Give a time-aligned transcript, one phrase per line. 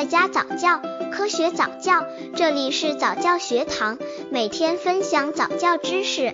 [0.00, 0.80] 在家早教，
[1.12, 3.98] 科学早教，这里是早教学堂，
[4.30, 6.32] 每天分享早教知识。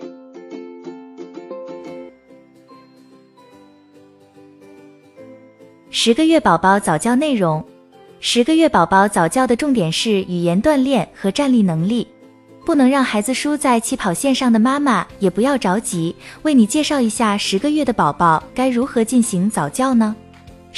[5.89, 7.61] 十个月宝宝早教内容：
[8.21, 12.07] 十个月宝宝早教的重点是语言锻炼和站立能力。
[12.65, 20.15] 不能让孩子输在起跑线上的妈妈也不要着急，为你介绍一下十个月的宝宝该如何进行早教呢？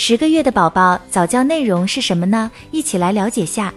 [0.01, 2.49] 十个月的宝宝早教内容是什么呢？
[2.71, 3.73] 一起来了解下。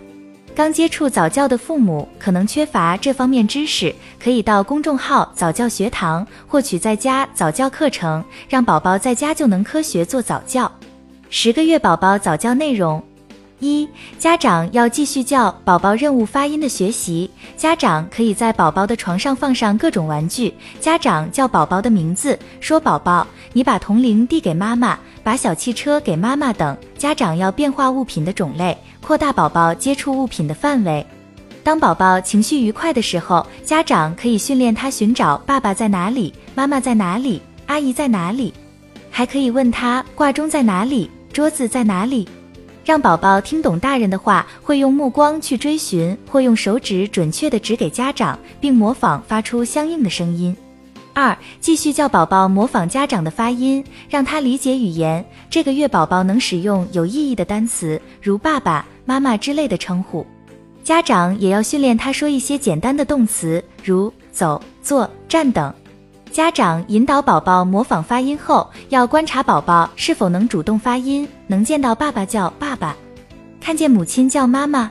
[0.54, 3.92] 刚接触早教的父母可能缺乏这方面知识，
[4.22, 10.70] 可以到公众号早教学堂获取在家早教课程，让宝宝在家就能科学做早教。
[11.28, 13.02] 十个月宝宝早教内容。
[13.62, 17.30] 一、家长要继续教宝宝任务发音的学习。
[17.56, 26.76] 家长可以在宝宝的床上放上各种玩具，家长叫宝宝的名字，说宝宝，你把铜铃递给妈妈，把小汽车给妈妈等。
[26.98, 31.06] 家长要变化物品的种类，扩大宝宝接触物品的范围。
[31.62, 38.52] 当宝宝情绪愉快的时候，家长可以训练他寻找爸爸在哪里，妈妈在哪里，阿姨在哪里，
[39.08, 42.28] 还可以问他挂钟在哪里，桌子在哪里。
[42.84, 50.56] 让宝宝听懂大人的话，会用目光去追寻，或用手指准确的指给家长，并模仿发出相应的声音。
[51.14, 55.24] 二、继续教宝宝模仿家长的发音，让他理解语言。
[55.50, 60.26] 这个月宝宝能使用有意义的单词，如爸爸妈妈之类的称呼。
[60.82, 65.72] 家长也要训练他说一些简单的动词，如走、坐、站等。
[66.32, 72.96] 家长引导宝宝模仿发音后，要观察宝宝是否能主动发音，能见到爸爸叫爸爸，
[73.60, 74.90] 看见母亲叫妈妈，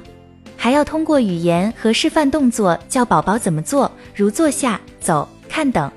[0.56, 5.92] 还要通过语言和示范动作教宝宝怎么做，如坐下、走、看等。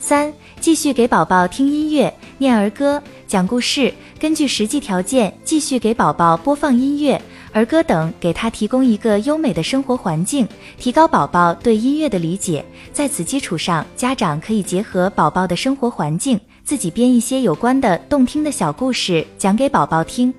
[0.00, 7.20] 三、继续给宝宝听音乐、念儿歌、讲故事，根据实际条件继续给宝宝播放音乐。
[7.52, 10.46] 儿歌等给他提供一个优美的生活环境，
[10.78, 12.64] 提高宝宝对音乐的理解。
[12.92, 20.32] 在此基础上，家长可以结合宝宝的生活环境，自己编一些有关的动听的小故事讲给宝宝听。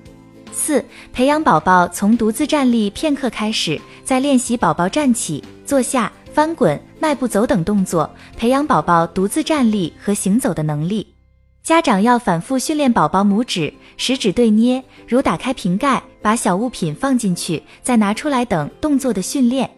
[0.52, 11.06] 四、培养宝宝从独自站立片刻开始，再练习宝宝站起、坐下、翻滚、迈步走等动作，培养宝宝独自站立和行走的能力。
[11.62, 19.68] 家长要反复训练宝宝拇指、食指对捏，如打开瓶盖、把小物品放进去、再拿出来等动作的训练，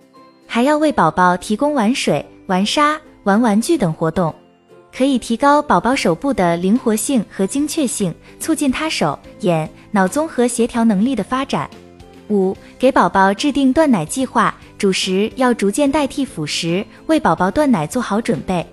[0.46, 4.32] 还要为宝宝提供玩水、玩沙、玩玩具等活动，
[4.94, 11.68] 可以提高宝宝手部的灵活性和精确性，促进他手眼脑综合协调能力的发展。
[12.28, 18.66] 五、给宝宝制定断奶计划，主食要逐渐代替辅食，为宝宝断奶做好准备。